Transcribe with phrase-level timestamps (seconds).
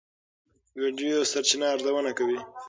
[0.81, 2.39] ویډیو سرچینه ارزونه کوي.